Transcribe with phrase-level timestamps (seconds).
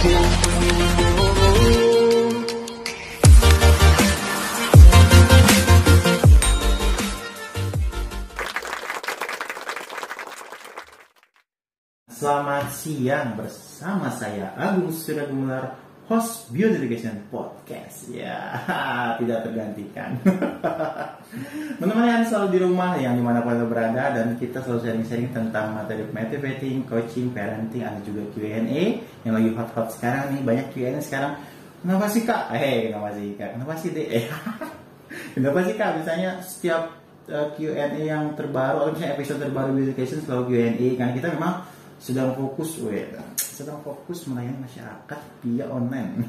[0.00, 0.16] Selamat
[12.72, 15.76] siang bersama saya Agung Suragumelar,
[16.10, 18.10] host Beautification Podcast.
[18.10, 18.58] Ya,
[19.22, 20.18] tidak tergantikan.
[21.80, 25.70] Menemani Anda selalu di rumah yang di mana Anda berada dan kita selalu sharing-sharing tentang
[25.70, 30.42] materi motivating, coaching, parenting, ada juga Q&A yang lagi hot-hot sekarang nih.
[30.42, 31.38] Banyak Q&A sekarang.
[31.80, 32.42] Kenapa sih kak?
[32.58, 33.50] Eh, kenapa sih kak?
[33.54, 34.06] Kenapa sih deh?
[34.20, 34.26] Eh,
[35.34, 35.90] kenapa sih kak?
[36.02, 36.90] Misalnya setiap
[37.30, 41.66] uh, Q&A yang terbaru atau misalnya episode terbaru Beautification selalu Q&A karena kita memang
[42.00, 43.04] sedang fokus we,
[43.36, 46.24] sedang fokus melayani masyarakat via online.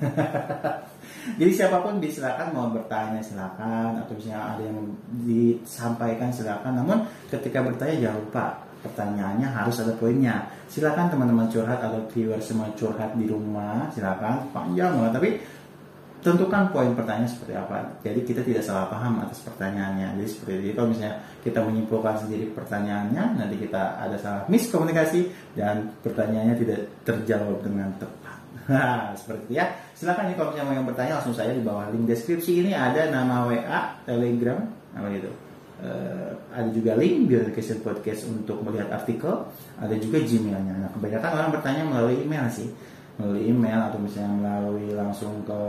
[1.39, 4.79] Jadi siapa pun bisa silakan mau bertanya silakan atau misalnya ada yang
[5.23, 6.83] disampaikan silakan.
[6.83, 8.45] Namun ketika bertanya jangan lupa
[8.83, 10.43] pertanyaannya harus ada poinnya.
[10.67, 15.29] Silakan teman-teman curhat atau viewer semua curhat di rumah silakan panjang banget tapi
[16.21, 17.97] tentukan poin pertanyaan seperti apa.
[18.05, 20.21] Jadi kita tidak salah paham atas pertanyaannya.
[20.21, 20.77] Jadi seperti itu.
[20.77, 25.27] Kalau misalnya kita menyimpulkan sendiri pertanyaannya, nanti kita ada salah miskomunikasi
[25.57, 28.37] dan pertanyaannya tidak terjawab dengan tepat.
[28.71, 29.73] Nah, seperti itu ya.
[29.97, 33.09] Silakan nih kalau misalnya mau yang bertanya langsung saya di bawah link deskripsi ini ada
[33.09, 34.61] nama WA, Telegram,
[34.95, 35.31] apa gitu.
[35.81, 39.49] Uh, ada juga link Beautification Podcast untuk melihat artikel,
[39.81, 40.77] ada juga Gmailnya.
[40.77, 42.69] Nah, kebanyakan orang bertanya melalui email sih
[43.21, 45.61] melalui email atau misalnya melalui langsung ke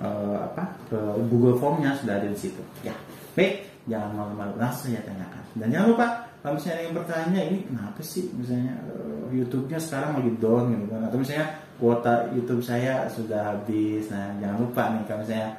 [0.00, 2.64] uh, apa ke Google Formnya sudah ada di situ.
[2.80, 2.96] Ya,
[3.36, 5.44] baik, jangan malu-malu langsung ya tanyakan.
[5.60, 6.06] Dan jangan lupa
[6.40, 11.02] kalau misalnya yang bertanya ini kenapa sih misalnya uh, YouTube-nya sekarang lagi down gitu kan
[11.06, 14.08] atau misalnya kuota YouTube saya sudah habis.
[14.08, 15.50] Nah, jangan lupa nih kalau misalnya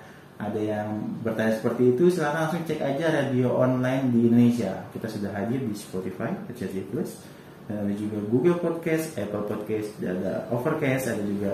[0.42, 0.88] ada yang
[1.22, 5.72] bertanya seperti itu silahkan langsung cek aja radio online di Indonesia kita sudah hadir di
[5.78, 7.33] Spotify, RCTI Plus
[7.72, 11.52] ada juga Google Podcast, Apple Podcast, ada Overcast, ada juga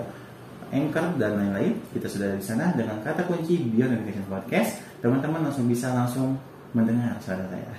[0.74, 1.78] Anchor dan lain-lain.
[1.94, 4.70] Kita sudah di sana dengan kata kunci Beyond Notification Podcast.
[4.98, 6.34] Teman-teman langsung bisa langsung
[6.74, 7.70] mendengar suara saya.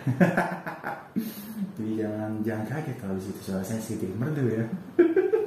[1.79, 4.65] Jadi jangan jangan kaget kalau di situ suara saya sedikit merdu ya.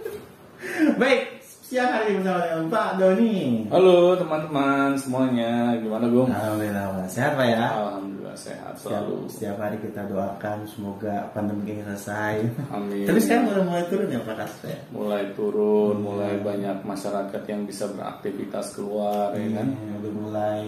[1.01, 3.37] Baik, siang hari ini bersama dengan Pak Doni.
[3.69, 6.29] Halo teman-teman semuanya, gimana Bung?
[6.33, 7.65] Alhamdulillah, sehat Pak ya?
[7.69, 9.17] Alhamdulillah sehat Setiap, selalu.
[9.27, 12.35] setiap hari kita doakan semoga pandemi ini selesai.
[12.69, 13.05] Amin.
[13.05, 14.79] Tapi sekarang udah mulai turun ya Pak kasusnya?
[14.91, 19.67] Mulai turun, mulai banyak masyarakat yang bisa beraktivitas keluar, ya kan?
[19.71, 20.63] Iya, udah mulai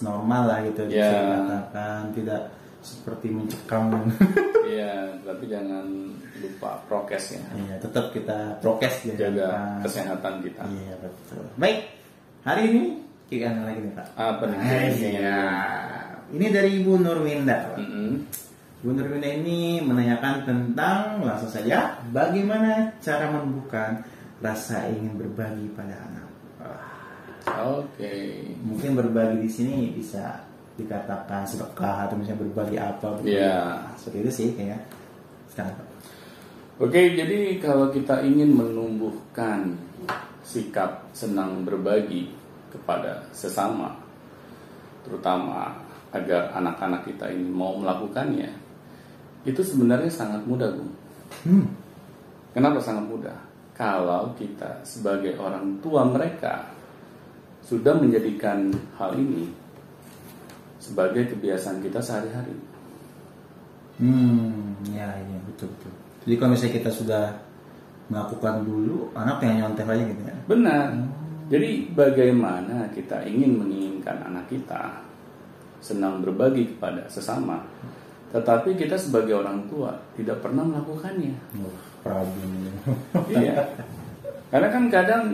[0.00, 1.04] normal lah gitu Ya.
[1.04, 2.42] bisa dikatakan tidak
[2.78, 3.84] seperti mencekam
[4.62, 5.86] Iya, tapi jangan
[6.36, 9.88] lupa prokes ya, iya tetap kita prokes ya jaga Pak.
[9.88, 10.62] kesehatan kita.
[10.68, 11.78] iya betul baik
[12.42, 12.82] hari ini
[13.26, 14.58] kita lagi nih pak Apa nih?
[15.16, 15.42] iya
[16.36, 17.76] ini dari Ibu Nurwinda Pak.
[17.80, 18.12] Mm-mm.
[18.84, 24.04] Ibu Nurwinda ini menanyakan tentang langsung saja bagaimana cara menumbuhkan
[24.44, 26.26] rasa ingin berbagi pada anak
[27.46, 28.42] Oke.
[28.66, 30.44] mungkin berbagi di sini bisa
[30.76, 33.40] dikatakan sedekah atau misalnya berbagi apa begitu.
[33.40, 33.80] Iya.
[33.96, 34.78] seperti itu sih kayaknya
[35.48, 35.76] sekarang.
[36.76, 39.80] Oke, jadi kalau kita ingin menumbuhkan
[40.44, 42.28] sikap senang berbagi
[42.68, 43.96] kepada sesama,
[45.08, 45.72] terutama
[46.14, 48.50] agar anak-anak kita ini mau melakukannya,
[49.46, 50.92] itu sebenarnya sangat mudah, Bung.
[51.46, 51.66] hmm.
[52.56, 53.36] Kenapa sangat mudah?
[53.76, 56.72] Kalau kita sebagai orang tua mereka
[57.60, 59.52] sudah menjadikan hal ini
[60.80, 62.56] sebagai kebiasaan kita sehari-hari.
[64.00, 65.92] Hmm, ya, ya betul betul.
[66.24, 67.24] Jadi kalau misalnya kita sudah
[68.06, 70.36] melakukan dulu, anak yang nyontek aja gitu ya.
[70.46, 70.86] Benar.
[71.46, 75.05] Jadi bagaimana kita ingin menginginkan anak kita
[75.80, 77.62] senang berbagi kepada sesama,
[78.30, 81.34] tetapi kita sebagai orang tua tidak pernah melakukannya.
[81.62, 82.50] Wah, problem
[83.30, 83.54] iya.
[84.46, 85.24] Karena kan kadang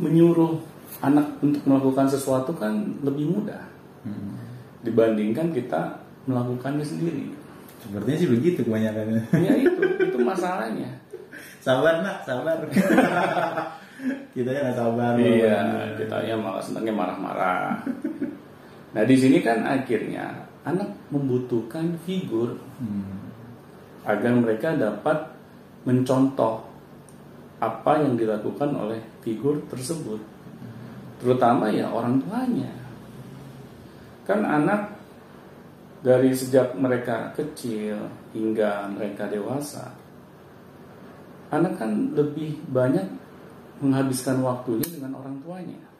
[0.00, 0.56] menyuruh
[1.00, 2.72] anak untuk melakukan sesuatu kan
[3.02, 3.70] lebih mudah
[4.02, 4.34] Hmm.
[4.82, 5.94] dibandingkan kita
[6.26, 7.30] melakukannya sendiri.
[7.78, 9.14] Sepertinya sih begitu kebanyakan.
[9.38, 9.78] Ya itu,
[10.10, 10.90] itu masalahnya.
[11.62, 12.58] sabar nak, sabar.
[14.34, 15.14] kita ya nggak sabar.
[15.14, 15.58] Iya,
[16.02, 17.78] kita ya malah senangnya marah-marah.
[18.92, 23.30] Nah di sini kan akhirnya anak membutuhkan figur Hmm.
[24.02, 25.32] agar mereka dapat
[25.86, 26.66] mencontoh
[27.62, 30.18] apa yang dilakukan oleh figur tersebut,
[31.22, 32.70] terutama ya orang tuanya.
[34.26, 34.98] Kan anak
[36.02, 39.94] dari sejak mereka kecil hingga mereka dewasa,
[41.54, 43.06] anak kan lebih banyak
[43.78, 45.91] menghabiskan waktunya dengan orang tuanya.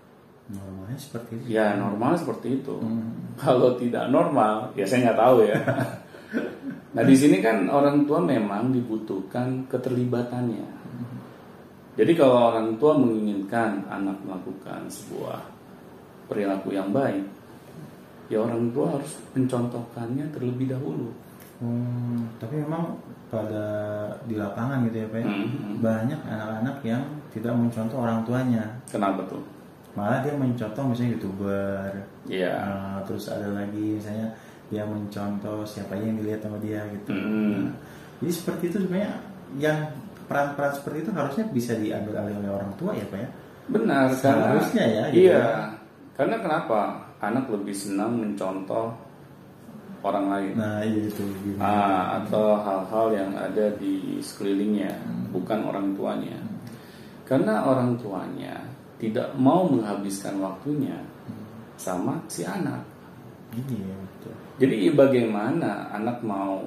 [0.52, 1.46] Normalnya seperti itu.
[1.48, 2.76] Ya normal seperti itu.
[2.76, 3.34] Hmm.
[3.40, 5.58] Kalau tidak normal, ya saya nggak tahu ya.
[6.96, 10.84] nah di sini kan orang tua memang dibutuhkan keterlibatannya.
[11.92, 15.44] Jadi kalau orang tua menginginkan anak melakukan sebuah
[16.24, 17.20] perilaku yang baik,
[18.32, 21.12] ya orang tua harus mencontohkannya terlebih dahulu.
[21.60, 22.96] Hmm, tapi memang
[23.28, 23.64] pada
[24.24, 25.76] di lapangan gitu ya Pak ya, Hmm.
[25.84, 28.64] banyak anak-anak yang tidak mencontoh orang tuanya.
[28.88, 29.44] Kenapa tuh?
[29.92, 31.90] Malah dia mencontoh misalnya youtuber,
[32.24, 32.54] Iya.
[32.64, 34.32] Nah, terus ada lagi misalnya
[34.72, 37.12] dia mencontoh siapa yang dilihat sama dia gitu.
[37.12, 37.68] Hmm.
[37.68, 37.76] Nah,
[38.24, 39.12] jadi seperti itu sebenarnya
[39.60, 39.78] yang
[40.24, 43.28] peran-peran seperti itu harusnya bisa diambil alih oleh orang tua ya pak ya.
[43.68, 45.36] Benar, karena Seharusnya ya, gitu Iya.
[45.36, 45.50] ya.
[46.16, 46.80] Karena kenapa?
[47.20, 48.96] Anak lebih senang mencontoh
[50.02, 50.52] orang lain.
[50.58, 51.62] Nah iya itu gimana?
[51.62, 55.30] Ah, atau hal-hal yang ada di sekelilingnya, Hmm.
[55.30, 56.38] bukan orang tuanya.
[57.22, 58.56] Karena orang tuanya
[59.02, 60.94] tidak mau menghabiskan waktunya
[61.74, 62.86] sama si anak.
[63.50, 64.34] Iya betul.
[64.62, 66.62] Jadi bagaimana anak mau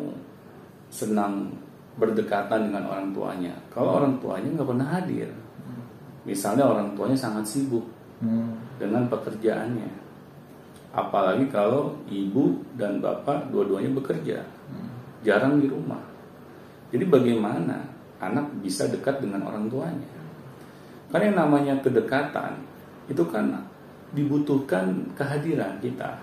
[0.91, 1.47] senang
[1.95, 5.31] berdekatan dengan orang tuanya kalau orang tuanya nggak pernah hadir?
[6.27, 8.55] Misalnya orang tuanya sangat sibuk Hmm.
[8.79, 9.91] dengan pekerjaannya.
[10.95, 14.39] Apalagi kalau ibu dan bapak dua-duanya bekerja,
[15.19, 15.99] jarang di rumah.
[16.95, 17.83] Jadi bagaimana
[18.23, 20.14] anak bisa dekat dengan orang tuanya?
[21.09, 22.59] Karena yang namanya kedekatan
[23.05, 23.61] itu kan
[24.11, 26.17] dibutuhkan kehadiran kita.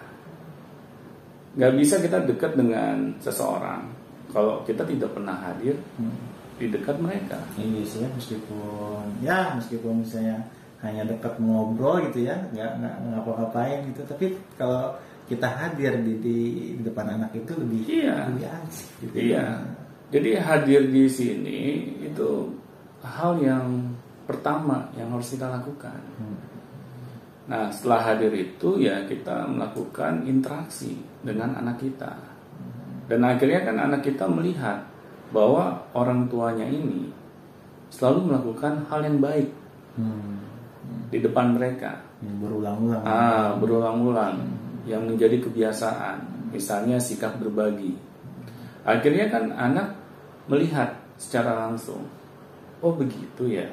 [1.52, 3.84] Gak bisa kita dekat dengan seseorang
[4.32, 6.16] kalau kita tidak pernah hadir Hmm.
[6.56, 7.36] di dekat mereka.
[7.54, 10.40] Iya sih ya meskipun ya meskipun misalnya
[10.80, 14.26] hanya dekat ngobrol gitu ya nggak nggak ngapa-ngapain gitu tapi
[14.56, 14.90] kalau
[15.28, 16.36] kita hadir di, di,
[16.74, 18.16] di depan anak itu lebih Iya.
[18.32, 19.46] lebih asik gitu Iya.
[20.12, 21.60] Jadi hadir di sini
[22.00, 22.48] itu
[23.00, 23.91] hal yang
[24.32, 26.00] pertama yang harus kita lakukan.
[26.16, 26.38] Hmm.
[27.52, 32.16] Nah, setelah hadir itu ya kita melakukan interaksi dengan anak kita.
[33.10, 34.80] Dan akhirnya kan anak kita melihat
[35.34, 37.12] bahwa orang tuanya ini
[37.92, 39.48] selalu melakukan hal yang baik
[39.92, 40.40] Hmm.
[41.12, 42.00] di depan mereka.
[42.24, 44.40] Yang berulang-ulang Ah, berulang-ulang
[44.88, 47.92] yang menjadi kebiasaan, misalnya sikap berbagi.
[48.88, 49.92] Akhirnya kan anak
[50.48, 52.08] melihat secara langsung,
[52.80, 53.68] oh begitu ya,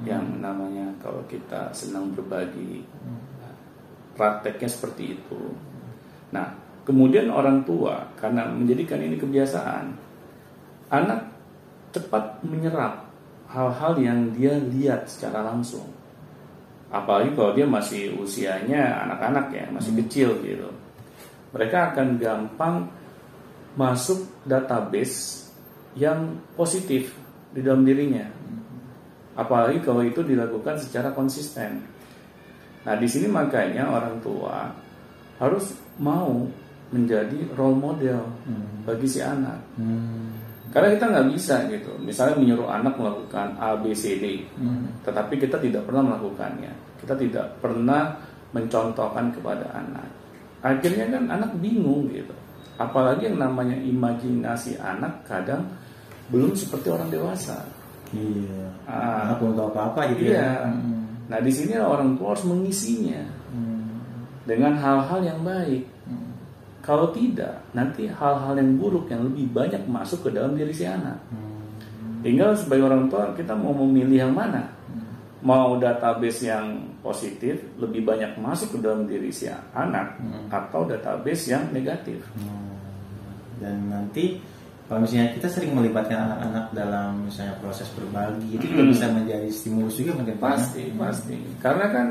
[0.00, 2.80] yang namanya kalau kita senang berbagi,
[4.16, 5.52] prakteknya seperti itu.
[6.32, 6.48] Nah,
[6.88, 9.92] kemudian orang tua karena menjadikan ini kebiasaan,
[10.88, 11.28] anak
[11.92, 13.04] cepat menyerap
[13.52, 15.84] hal-hal yang dia lihat secara langsung.
[16.88, 20.68] Apalagi kalau dia masih usianya anak-anak ya masih kecil gitu.
[21.52, 22.88] Mereka akan gampang
[23.76, 25.48] masuk database
[25.96, 27.12] yang positif
[27.52, 28.24] di dalam dirinya
[29.34, 31.82] apalagi kalau itu dilakukan secara konsisten
[32.82, 34.68] nah di sini makanya orang tua
[35.38, 36.44] harus mau
[36.92, 38.84] menjadi role model Hmm.
[38.84, 40.34] bagi si anak Hmm.
[40.74, 44.90] karena kita nggak bisa gitu misalnya menyuruh anak melakukan A B C D Hmm.
[45.06, 46.72] tetapi kita tidak pernah melakukannya.
[47.02, 48.14] Kita tidak pernah
[48.54, 50.06] mencontohkan kepada anak.
[50.62, 52.30] Akhirnya kan anak bingung gitu.
[52.78, 55.66] Apalagi yang namanya imajinasi anak kadang
[56.30, 57.58] belum seperti orang dewasa.
[58.12, 58.62] Iya.
[58.84, 59.34] Ah.
[59.36, 60.36] Belum tahu apa-apa gitu Iya.
[60.38, 60.52] ya.
[60.68, 61.04] Hmm.
[61.28, 63.88] Nah di sini orang tua harus mengisinya Hmm.
[64.44, 65.84] dengan hal-hal yang baik.
[66.04, 66.30] Hmm.
[66.82, 71.16] Kalau tidak, nanti hal-hal yang buruk yang lebih banyak masuk ke dalam diri si anak.
[71.30, 71.62] Hmm.
[72.20, 74.68] Tinggal sebagai orang tua kita mau memilih yang mana.
[75.42, 80.46] Mau database yang positif lebih banyak masuk ke dalam diri si anak Hmm.
[80.46, 82.22] atau database yang negatif.
[82.38, 82.78] Hmm.
[83.58, 84.38] Dan nanti
[84.86, 88.92] kalau misalnya kita sering melibatkan anak-anak dalam misalnya proses berbagi itu juga Hmm.
[88.92, 90.42] bisa menjadi stimulus juga mungkin ya?
[90.42, 91.36] Pasti, pasti.
[91.62, 92.06] Karena kan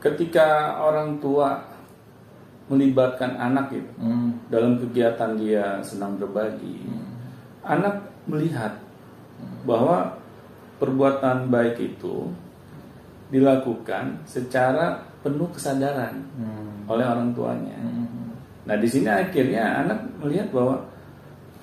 [0.00, 0.48] ketika
[0.80, 1.56] orang tua
[2.68, 4.38] melibatkan anak itu Hmm.
[4.46, 6.84] dalam kegiatan dia senang berbagi,
[7.66, 7.98] anak
[8.30, 8.76] melihat
[9.64, 10.14] bahwa
[10.78, 12.28] perbuatan baik itu
[13.30, 16.88] dilakukan secara penuh kesadaran Hmm.
[16.90, 17.78] oleh orang tuanya.
[17.78, 18.36] Hmm.
[18.66, 20.76] Nah di sini akhirnya anak melihat bahwa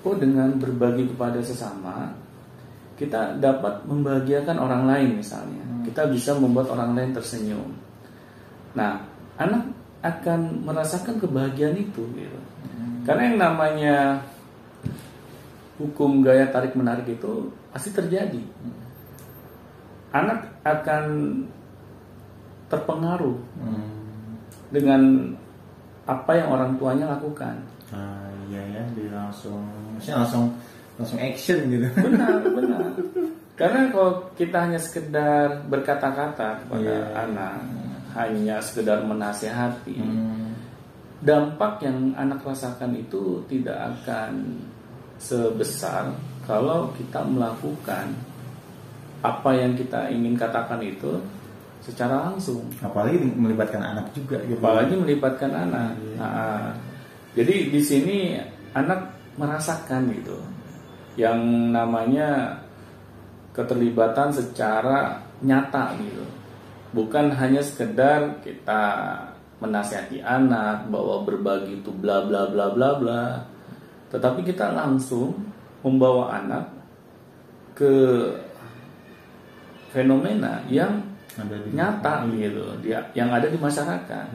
[0.06, 2.12] oh dengan berbagi kepada sesama
[2.98, 5.62] kita dapat membahagiakan orang lain misalnya.
[5.86, 7.70] Kita bisa membuat orang lain tersenyum.
[8.74, 8.98] Nah
[9.38, 9.70] anak
[10.02, 12.40] akan merasakan kebahagiaan itu gitu.
[13.06, 13.96] Karena yang namanya
[15.78, 18.42] hukum gaya tarik menarik itu pasti terjadi.
[20.10, 21.04] Anak akan
[22.68, 23.88] terpengaruh Hmm.
[24.68, 25.32] dengan
[26.04, 27.56] apa yang orang tuanya lakukan.
[27.88, 29.60] Ah, iya ya, jadi langsung,
[29.92, 30.44] maksudnya langsung
[30.96, 31.86] langsung action gitu.
[31.94, 32.82] Benar, benar.
[33.54, 37.26] Karena kalau kita hanya sekedar berkata-kata kepada Iya.
[37.26, 37.58] anak,
[38.14, 40.54] hanya sekedar menasehati, Hmm.
[41.18, 44.62] dampak yang anak rasakan itu tidak akan
[45.18, 46.14] sebesar
[46.46, 48.14] kalau kita melakukan
[49.18, 51.18] apa yang kita ingin katakan itu
[51.82, 52.62] secara langsung.
[52.78, 54.62] Apalagi melibatkan anak juga gitu.
[54.62, 55.90] Apalagi melibatkan anak.
[55.98, 56.14] Iya.
[56.22, 56.66] Nah,
[57.36, 58.40] jadi di sini
[58.72, 60.38] anak merasakan gitu
[61.18, 61.38] yang
[61.74, 62.58] namanya
[63.52, 66.24] keterlibatan secara nyata gitu.
[66.94, 68.82] Bukan hanya sekedar kita
[69.58, 73.22] menasihati anak bahwa berbagi itu bla bla bla bla bla.
[74.14, 75.34] Tetapi kita langsung
[75.82, 76.64] membawa anak
[77.74, 77.94] ke
[79.92, 81.02] fenomena yang
[81.38, 84.26] Ada di- nyata gitu, dia yang ada di masyarakat.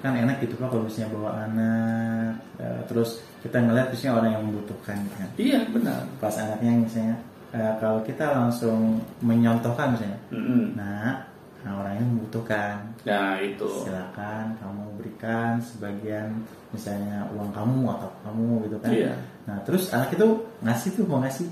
[0.00, 4.42] Kan enak gitu pak kalau misalnya bawa anak eh, terus kita ngeliat misalnya orang yang
[4.44, 6.00] membutuhkan kan Iya benar.
[6.16, 7.16] pas anaknya misalnya
[7.50, 10.72] eh, kalau kita langsung menyontohkan misalnya Mm-mm.
[10.72, 11.20] nah,
[11.60, 13.68] nah orang yang membutuhkan Nah itu.
[13.84, 16.28] silakan kamu berikan sebagian
[16.70, 19.12] misalnya uang kamu atau kamu gitu kan Iya.
[19.44, 20.26] nah terus anak itu
[20.60, 21.44] ngasih tuh mau ngasih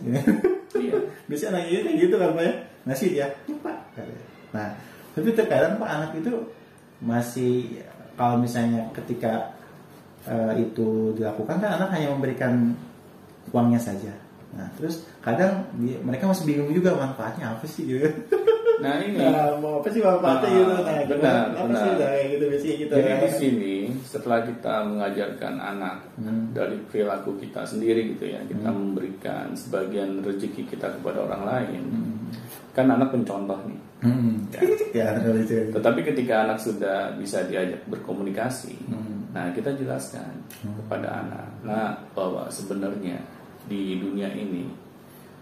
[0.72, 0.96] Iya.
[1.28, 2.54] biasanya anak itu kayak gitu kan pak ya
[2.88, 4.24] ngasih dia lupa katanya.
[4.56, 4.68] nah
[5.12, 6.32] tapi terkadang pak anak itu
[6.98, 7.78] masih
[8.18, 9.54] kalau misalnya ketika
[10.25, 12.75] eh, itu dilakukan kan anak hanya memberikan
[13.48, 14.12] uangnya saja
[14.50, 18.10] nah terus kadang dia- mereka masih bingung juga manfaatnya apa sih gitu
[18.78, 19.18] Nah ini.
[19.26, 21.40] Nah, mau apa sih manfaatnya Nah, gitu nah benar, gimana?
[21.50, 21.80] apa benar.
[21.80, 23.18] sih nah, gitu biasanya gitu Jadi kan.
[23.18, 26.44] di sini setelah kita mengajarkan anak Hmm.
[26.52, 31.82] dari perilaku kita sendiri gitu ya, kita memberikan sebagian rezeki kita kepada orang lain.
[32.78, 33.80] Kan anak pencontoh nih.
[34.06, 34.54] hmm.
[34.94, 35.11] Ya.
[35.18, 39.26] ya itu Tetapi ketika anak sudah bisa diajak berkomunikasi, Hmm.
[39.35, 40.30] nah kita jelaskan
[40.62, 43.18] kepada anak, nah bahwa sebenarnya
[43.66, 44.70] di dunia ini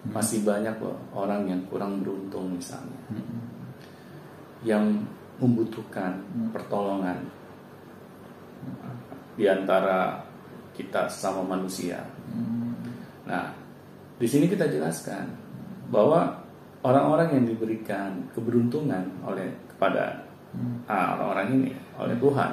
[0.08, 2.96] masih banyak loh orang yang kurang beruntung misalnya,
[4.64, 5.04] yang
[5.36, 6.16] membutuhkan
[6.56, 7.20] pertolongan
[9.36, 10.24] di antara
[10.72, 12.00] kita sesama manusia.
[13.28, 13.52] Nah,
[14.16, 15.28] di sini kita jelaskan
[15.92, 16.45] bahwa
[16.86, 20.22] orang-orang yang diberikan keberuntungan oleh kepada
[20.86, 22.52] ah, orang-orang ini oleh Tuhan,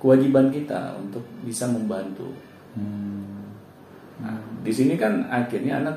[0.00, 2.32] kewajiban kita untuk bisa membantu.
[2.72, 3.52] Hmm.
[4.24, 5.96] Nah, di sini kan akhirnya anak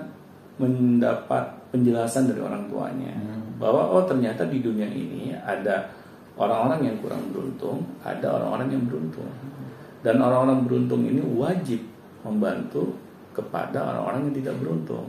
[0.60, 3.12] mendapat penjelasan dari orang tuanya
[3.60, 5.88] bahwa oh ternyata di dunia ini ada
[6.36, 9.31] orang-orang yang kurang beruntung, ada orang-orang yang beruntung.
[10.03, 11.81] Dan orang-orang beruntung ini wajib
[12.22, 12.93] membantu
[13.34, 15.07] kepada orang-orang yang tidak beruntung.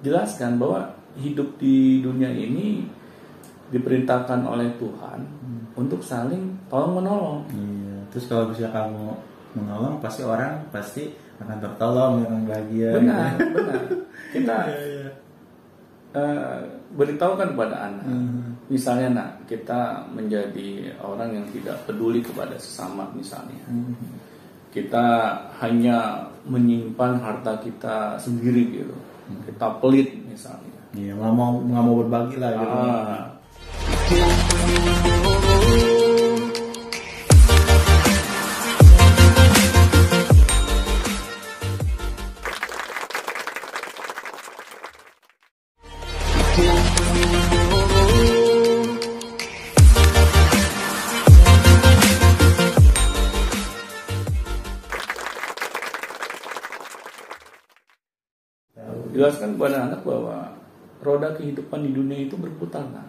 [0.00, 0.88] Jelaskan bahwa
[1.18, 2.86] hidup di dunia ini
[3.70, 5.20] diperintahkan oleh Tuhan
[5.78, 7.40] untuk saling tolong menolong.
[7.50, 7.96] Iya.
[8.10, 9.14] Terus kalau bisa kamu
[9.54, 12.90] menolong pasti orang pasti akan tertolong orang bahagia.
[12.98, 13.46] Benar, gitu.
[13.56, 13.82] benar.
[14.34, 15.08] Kita Iya, iya.
[16.14, 16.58] eh,
[16.94, 18.06] beritahukan kepada anak.
[18.06, 18.54] Hmm.
[18.70, 23.66] Misalnya nak, kita menjadi orang yang tidak peduli kepada sesama misalnya.
[23.66, 23.94] Hmm.
[24.70, 28.94] Kita hanya menyimpan harta kita sendiri gitu.
[29.46, 30.80] Kita pelit misalnya.
[30.94, 32.74] Iya, nggak mau nggak mau berbagi lah gitu.
[32.74, 33.30] Ah,
[59.30, 60.50] jelaskan kepada anak bahwa
[61.06, 63.06] roda kehidupan di dunia itu berputar nak.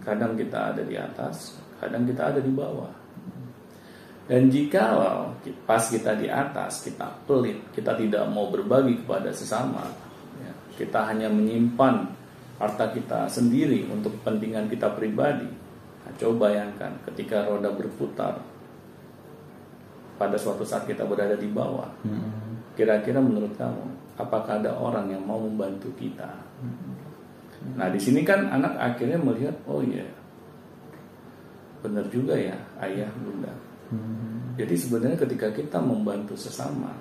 [0.00, 2.88] Kadang kita ada di atas, kadang kita ada di bawah.
[4.24, 4.96] Dan jika
[5.68, 9.84] pas kita di atas, kita pelit, kita tidak mau berbagi kepada sesama,
[10.40, 12.08] ya, kita hanya menyimpan
[12.56, 15.50] harta kita sendiri untuk kepentingan kita pribadi.
[16.06, 18.38] Nah, coba bayangkan ketika roda berputar,
[20.14, 22.38] pada suatu saat kita berada di bawah, Hmm.
[22.78, 26.30] Kira-kira menurut kamu, apakah ada orang yang mau membantu kita?
[27.76, 30.04] Nah, di sini kan anak akhirnya melihat, oh iya,
[31.84, 33.52] benar juga ya, ayah, bunda.
[33.92, 34.56] Hmm.
[34.56, 36.92] Jadi sebenarnya ketika kita membantu sesama,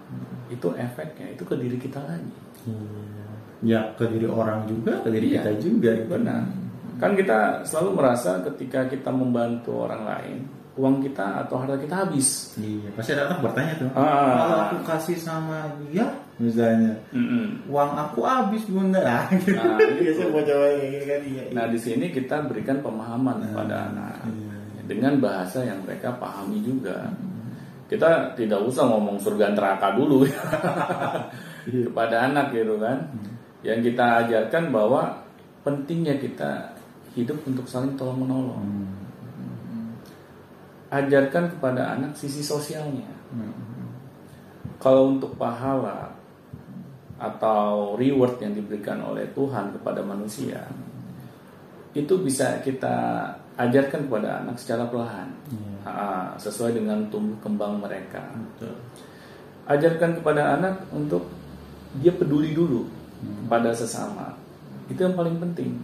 [0.49, 2.39] itu efeknya itu ke diri kita lagi.
[2.65, 3.27] Iya.
[3.59, 5.91] Ya ke diri orang juga, ke diri Iya, kita juga.
[6.07, 6.43] Benar.
[6.99, 10.37] Kan kita selalu merasa ketika kita membantu orang lain,
[10.79, 12.55] uang kita atau harta kita habis.
[12.55, 13.89] Iya, pasti ada anak bertanya tuh.
[13.95, 14.35] Ah.
[14.39, 16.07] Kalau aku kasih sama dia,
[16.39, 17.67] misalnya, Mm-mm.
[17.67, 19.03] uang aku habis bunda.
[19.03, 19.53] Nah, gitu.
[19.59, 20.23] Nah, gitu
[21.03, 21.43] kan iya.
[21.51, 24.55] Nah, di sini kita berikan pemahaman kepada anak iya.
[24.87, 27.11] dengan bahasa yang mereka pahami juga.
[27.91, 30.23] Kita tidak usah ngomong surga neraka dulu
[31.89, 33.03] kepada anak gitu kan.
[33.59, 35.19] Yang kita ajarkan bahwa
[35.67, 36.71] pentingnya kita
[37.19, 38.63] hidup untuk saling tolong menolong.
[38.63, 38.87] Hmm.
[40.87, 43.09] Ajarkan kepada anak sisi sosialnya.
[43.33, 43.51] Hmm.
[44.79, 46.18] Kalau untuk pahala
[47.19, 50.63] atau reward yang diberikan oleh Tuhan kepada manusia
[51.91, 53.27] itu bisa kita
[53.59, 55.27] ajarkan kepada anak secara perlahan.
[55.51, 55.73] Iya.
[55.83, 58.23] Ah, sesuai dengan tumbuh kembang mereka.
[58.33, 58.75] Betul.
[59.69, 61.29] ajarkan kepada anak untuk
[62.01, 62.89] dia peduli dulu
[63.45, 64.33] pada sesama.
[64.89, 65.77] Itu yang paling penting.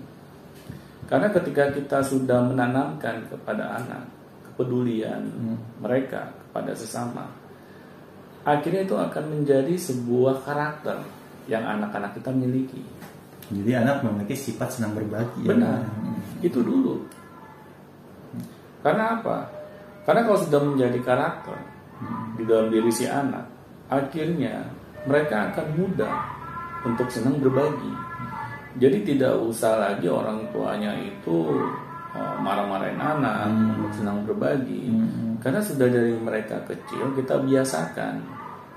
[1.06, 4.10] Karena ketika kita sudah menanamkan kepada anak
[4.56, 5.22] kepedulian
[5.84, 7.28] mereka kepada sesama
[8.48, 11.02] akhirnya itu akan menjadi sebuah karakter
[11.46, 12.82] yang anak-anak kita miliki
[13.46, 15.46] Jadi anak memiliki sifat senang berbagi.
[15.46, 15.54] ya.
[15.54, 16.18] benar Hmm.
[16.42, 17.02] itu dulu
[18.82, 19.50] karena apa
[20.04, 21.58] karena kalau sudah menjadi karakter
[22.36, 23.46] di dalam diri si anak
[23.88, 24.66] akhirnya
[25.06, 26.16] mereka akan mudah
[26.84, 27.94] untuk senang berbagi
[28.76, 31.58] jadi tidak usah lagi orang tuanya itu
[32.14, 35.38] oh, marah-marahin anak untuk senang berbagi Hmm.
[35.42, 38.16] karena sudah dari mereka kecil kita biasakan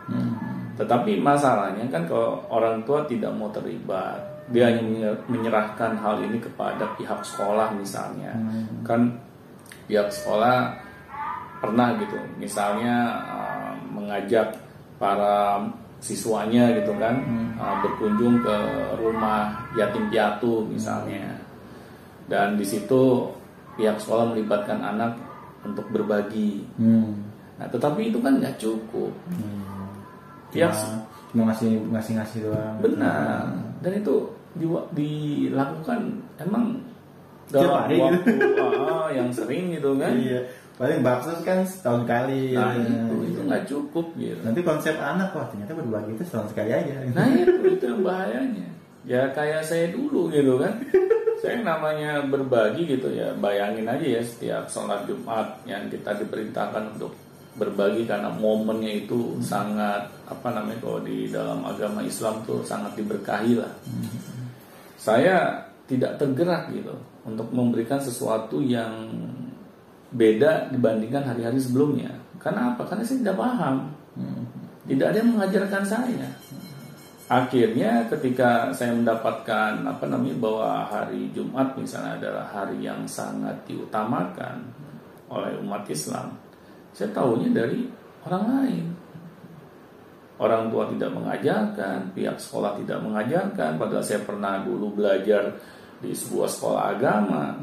[0.09, 0.58] Hmm.
[0.79, 6.39] Tetapi masalahnya kan kalau orang tua tidak mau terlibat, dia hanya menyer- menyerahkan hal ini
[6.39, 8.31] kepada pihak sekolah misalnya.
[8.87, 9.19] Kan
[9.91, 10.71] pihak sekolah
[11.59, 14.55] pernah gitu, misalnya uh, mengajak
[15.03, 15.67] para
[15.99, 17.19] siswanya gitu kan
[17.59, 18.57] uh, berkunjung ke
[19.03, 21.35] rumah yatim piatu misalnya.
[22.31, 23.27] Dan di situ
[23.75, 25.19] pihak sekolah melibatkan anak
[25.67, 26.63] untuk berbagi.
[26.79, 27.27] Hmm.
[27.59, 29.11] Nah, tetapi itu kan nggak cukup.
[29.35, 29.78] Hmm.
[30.49, 32.77] Pihak Cuma, cuma ngasih ngasih ngasih doang.
[32.81, 33.45] Benar.
[33.85, 34.15] Dan itu
[34.57, 36.01] di- dilakukan
[36.41, 36.81] emang
[37.49, 40.13] dalam hari waktu ah, yang sering gitu kan.
[40.17, 40.41] Iya.
[40.79, 42.55] Paling bakso kan setahun kali.
[42.55, 42.87] Nah ya.
[42.87, 44.41] itu itu nggak cukup gitu.
[44.47, 46.95] Nanti konsep anak wah ternyata berbagi itu setahun sekali aja.
[47.13, 48.69] Nah itu itu yang bahayanya.
[49.09, 50.75] Ya kayak saya dulu gitu kan.
[51.39, 53.31] Saya namanya berbagi gitu ya.
[53.39, 57.15] Bayangin aja ya setiap sholat Jumat yang kita diperintahkan untuk
[57.59, 63.59] berbagi karena momennya itu sangat apa namanya kalau di dalam agama Islam tuh sangat diberkahi
[63.59, 63.73] lah.
[64.95, 66.95] Saya tidak tergerak gitu
[67.27, 69.11] untuk memberikan sesuatu yang
[70.15, 72.15] beda dibandingkan hari-hari sebelumnya.
[72.39, 72.87] Karena apa?
[72.87, 73.77] Karena saya tidak paham.
[74.89, 76.29] Tidak ada yang mengajarkan saya.
[77.29, 84.65] Akhirnya ketika saya mendapatkan apa namanya bahwa hari Jumat misalnya adalah hari yang sangat diutamakan
[85.29, 86.33] oleh umat Islam,
[86.99, 87.87] saya tahunya dari
[88.27, 88.85] orang lain.
[90.43, 95.55] Orang tua tidak mengajarkan, pihak sekolah tidak mengajarkan, padahal saya pernah dulu belajar
[96.03, 97.55] di sebuah sekolah agama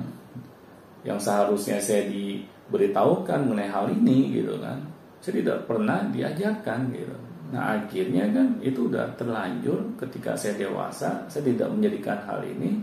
[1.04, 4.80] yang seharusnya saya diberitahukan mengenai hal ini gitu kan.
[5.20, 7.16] Saya tidak pernah diajarkan gitu.
[7.52, 12.80] Nah akhirnya kan itu udah terlanjur ketika saya dewasa, saya tidak menjadikan hal ini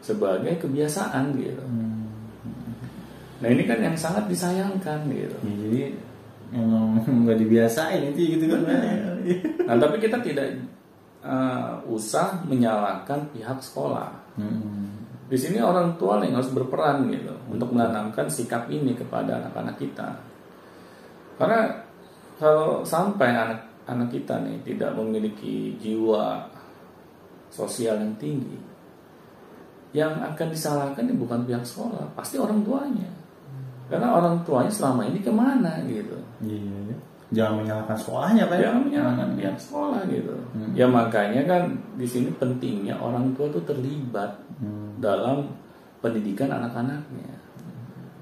[0.00, 1.64] sebagai kebiasaan gitu.
[3.40, 5.36] Nah ini kan yang sangat disayangkan gitu.
[5.44, 5.82] Ya, jadi
[6.52, 8.60] emang nggak dibiasain itu gitu kan.
[9.64, 10.60] Nah tapi kita tidak
[11.24, 14.12] uh, usah menyalahkan pihak sekolah.
[14.36, 14.92] Hmm.
[15.30, 20.08] Di sini orang tua yang harus berperan gitu untuk menanamkan sikap ini kepada anak-anak kita.
[21.38, 21.70] Karena
[22.36, 26.50] kalau sampai anak-anak kita nih tidak memiliki jiwa
[27.46, 28.58] sosial yang tinggi,
[29.94, 33.19] yang akan disalahkan bukan pihak sekolah, pasti orang tuanya.
[33.90, 36.14] Karena orang tuanya selama ini ke mana gitu.
[36.46, 36.94] Iya.
[37.30, 38.58] Jangan menyalahkan sekolahnya pak.
[38.58, 40.34] Jangan menyalahkan pihak sekolah gitu.
[40.74, 41.62] Ya makanya kan
[41.94, 44.98] di sini pentingnya orang tua itu terlibat Hmm.
[45.00, 45.46] dalam
[46.02, 47.32] pendidikan anak-anaknya.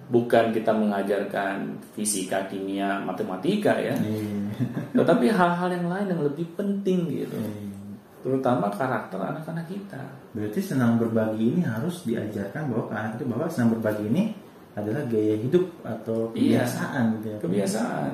[0.08, 4.56] Bukan kita mengajarkan fisika, kimia, matematika ya, Iya.
[4.96, 7.36] tetapi hal-hal yang lain yang lebih penting gitu.
[7.36, 7.76] Iya.
[8.24, 10.00] Terutama karakter anak-anak kita.
[10.32, 14.22] Berarti senang berbagi ini harus diajarkan bahwa ke anak itu bahwa senang berbagi ini
[14.78, 16.62] adalah gaya hidup atau Iya.
[16.64, 17.38] kebiasaan gitu ya.
[17.42, 18.10] Kebiasaan.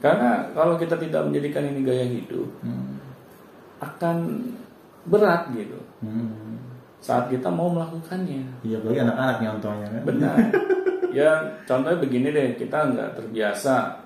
[0.00, 2.96] Karena kalau kita tidak menjadikan ini gaya hidup, Hmm.
[3.80, 4.16] akan
[5.04, 6.56] berat gitu Hmm.
[7.00, 8.64] saat kita mau melakukannya.
[8.64, 10.02] Iya, apalagi anak-anak nyontohnya kan.
[10.08, 10.36] Benar.
[11.18, 11.30] ya
[11.64, 14.00] contohnya begini deh, kita nggak terbiasa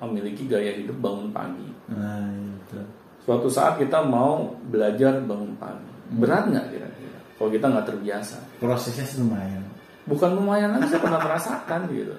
[0.00, 1.68] memiliki gaya hidup bangun pagi.
[1.90, 2.78] Nah, itu.
[3.20, 7.18] Suatu saat kita mau belajar bangun pagi, berat nggak kira-kira?
[7.36, 9.62] Kalau kita nggak terbiasa, Prosesnya lumayan.
[10.08, 12.16] Bukan lumayan lagi saya pernah merasakan gitu.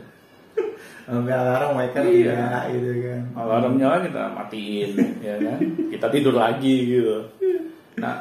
[1.01, 2.35] Sampai alarm mereka Iya.
[2.37, 3.21] tidak gitu kan.
[3.35, 5.59] Alarm nyala kita matiin, ya kan?
[5.89, 7.17] Kita tidur lagi gitu.
[7.99, 8.15] Nah,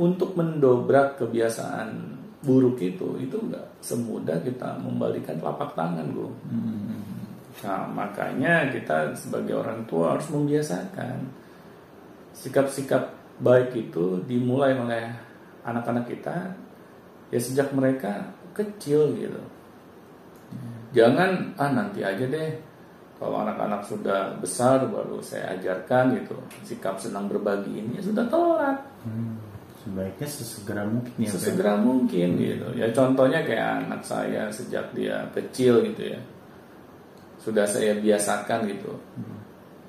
[0.00, 6.30] untuk mendobrak kebiasaan buruk itu, itu nggak semudah kita membalikan telapak tangan, bro.
[6.48, 7.02] Hmm.
[7.66, 11.26] Nah, makanya kita sebagai orang tua harus membiasakan
[12.30, 13.10] sikap-sikap
[13.42, 15.10] baik itu dimulai oleh
[15.66, 16.54] anak-anak kita
[17.34, 19.42] ya sejak mereka kecil gitu.
[20.96, 22.50] Jangan ah nanti aja deh
[23.18, 28.78] Kalau anak-anak sudah besar baru saya ajarkan gitu sikap senang berbagi ini ya sudah telat.
[29.02, 29.34] Hmm,
[29.82, 31.30] sebaiknya sesegera mungkin ya.
[31.34, 32.68] Sesegera mungkin gitu.
[32.78, 36.20] Ya contohnya kayak anak saya sejak dia kecil gitu ya.
[37.42, 38.94] Sudah saya biasakan gitu.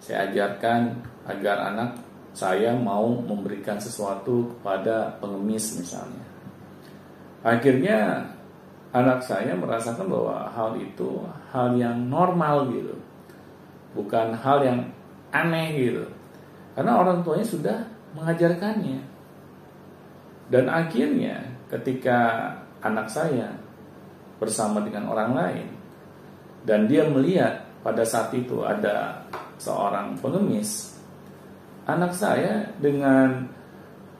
[0.02, 0.98] Saya ajarkan
[1.30, 2.02] agar anak
[2.34, 6.26] saya mau memberikan sesuatu kepada pengemis misalnya.
[7.46, 8.26] Akhirnya
[8.90, 11.22] anak saya merasakan bahwa hal itu
[11.54, 12.98] hal yang normal gitu.
[13.94, 14.80] Bukan hal yang
[15.30, 16.06] aneh gitu.
[16.74, 17.78] Karena orang tuanya sudah
[18.18, 19.02] mengajarkannya.
[20.50, 22.50] Dan akhirnya ketika
[22.82, 23.54] anak saya
[24.42, 25.68] bersama dengan orang lain
[26.66, 29.22] dan dia melihat pada saat itu ada
[29.62, 30.98] seorang pengemis,
[31.86, 33.46] anak saya dengan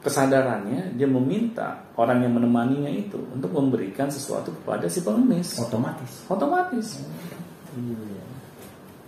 [0.00, 5.60] kesadarannya dia meminta orang yang menemaninya itu untuk memberikan sesuatu kepada si pengemis.
[5.60, 6.24] Otomatis.
[6.26, 6.86] Otomatis.
[7.76, 8.24] Iya.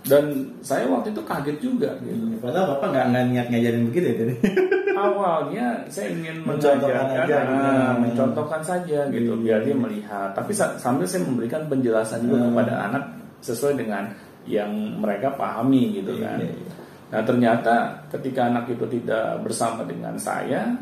[0.03, 0.23] Dan
[0.59, 2.35] saya waktu itu kaget juga gitu.
[2.37, 4.35] Padahal bapak nggak nggak niat ngajarin begitu ya tadi.
[4.93, 7.55] Awalnya saya ingin Mencontohkan aja, gitu.
[7.57, 9.41] ah, mencontohkan saja gitu Iya.
[9.41, 10.29] biar dia melihat.
[10.31, 12.47] Tapi sa- sambil saya memberikan penjelasan juga Hmm.
[12.53, 13.03] kepada anak
[13.41, 14.13] sesuai dengan
[14.45, 16.37] yang mereka pahami gitu kan.
[16.37, 16.71] Iya, iya.
[17.13, 17.75] Nah ternyata
[18.09, 20.73] ketika anak itu tidak bersama dengan saya,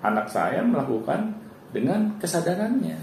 [0.00, 1.36] anak saya melakukan
[1.68, 2.96] dengan kesadarannya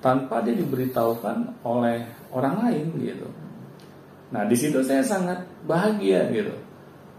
[0.00, 3.28] tanpa dia diberitahukan oleh orang lain gitu.
[4.32, 5.38] Nah di situ saya sangat
[5.68, 6.50] bahagia gitu.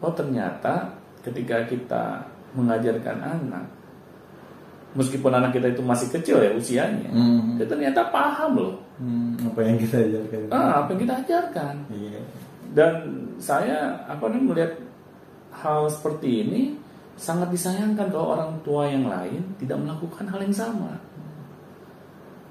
[0.01, 3.63] Oh ternyata ketika kita mengajarkan anak,
[4.91, 7.55] meskipun anak kita itu masih kecil ya usianya, Hmm.
[7.55, 10.41] dia ternyata paham loh Hmm, apa yang kita ajarkan.
[10.51, 11.75] ah, apa yang kita ajarkan.
[11.89, 12.21] Iya.
[12.71, 12.93] Dan
[13.37, 14.73] saya apa nih melihat
[15.51, 16.61] hal seperti ini
[17.19, 20.95] sangat disayangkan kalau orang tua yang lain tidak melakukan hal yang sama.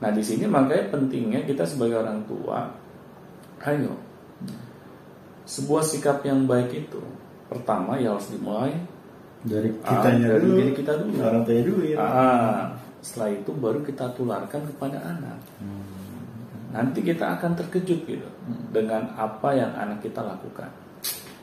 [0.00, 2.68] Nah di sini makanya pentingnya kita sebagai orang tua,
[3.64, 3.96] ayo
[5.50, 7.02] sebuah sikap yang baik itu
[7.50, 8.70] pertama ya harus dimulai
[9.40, 10.56] Dari ah, kitanya dari dulu.
[10.61, 11.16] diri kita dulu.
[11.16, 11.96] Orang tuanya dulu ya.
[11.96, 12.61] Ah,
[13.00, 15.40] setelah itu baru kita tularkan kepada anak.
[16.70, 18.28] Nanti kita akan terkejut gitu
[18.70, 20.70] dengan apa yang anak kita lakukan.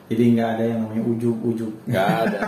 [0.08, 1.72] Jadi nggak ada yang namanya ujuk-ujuk.
[1.84, 2.40] nggak ada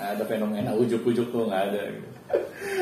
[0.00, 2.08] nggak ada fenomena ujuk-ujuk tuh nggak ada gitu.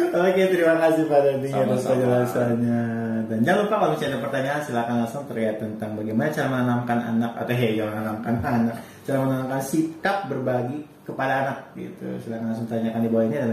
[0.08, 2.82] Oke, terima kasih Pak Dodi atas penjelasannya.
[3.28, 7.32] Dan jangan lupa kalau misalnya ada pertanyaan silakan langsung terkait tentang bagaimana cara menanamkan anak
[7.36, 12.06] atau hei jangan menanamkan anak, cara menanamkan sikap berbagi kepada anak gitu.
[12.24, 13.50] Silakan langsung tanyakan di bawah ini dan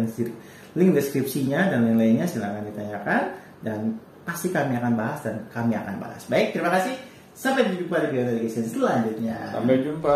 [0.75, 3.21] link deskripsinya dan yang lainnya silakan ditanyakan
[3.65, 3.79] dan
[4.25, 6.25] pasti kami akan bahas dan kami akan bahas.
[6.25, 6.97] Baik, terima kasih.
[7.35, 9.53] Sampai jumpa di video selanjutnya.
[9.53, 10.15] sampai jumpa